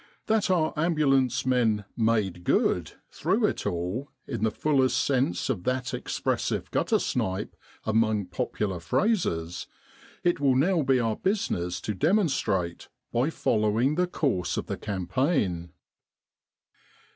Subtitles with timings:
[0.25, 5.93] That our Ambulance men "made good" through it all, in the fullest sense of that
[5.93, 9.67] expressive gutter snipe among popular phrases,
[10.23, 15.71] it will now be our business to demonstrate by following the course of the campaign.